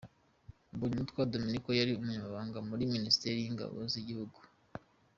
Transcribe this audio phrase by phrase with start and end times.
[0.73, 4.39] Mbonyumutwa Dominiko yari umunyamabanga muri minisiteri y’ingabo z’igihugu.